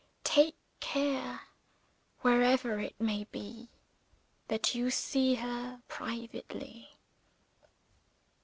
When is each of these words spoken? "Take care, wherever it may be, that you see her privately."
"Take 0.23 0.55
care, 0.79 1.41
wherever 2.21 2.79
it 2.79 2.99
may 2.99 3.25
be, 3.25 3.69
that 4.47 4.73
you 4.73 4.89
see 4.89 5.35
her 5.35 5.83
privately." 5.87 6.97